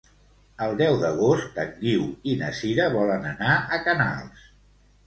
El 0.67 0.71
deu 0.79 0.95
d'agost 1.01 1.61
en 1.65 1.75
Guiu 1.83 2.09
i 2.33 2.35
na 2.41 2.51
Sira 2.63 2.89
volen 2.99 3.31
anar 3.35 3.55
a 3.79 3.85
Canals. 3.91 4.53